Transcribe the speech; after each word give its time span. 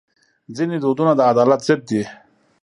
ځینې 0.55 0.75
دودونه 0.83 1.13
د 1.15 1.21
عدالت 1.31 1.61
ضد 1.67 1.81
دي. 1.89 2.03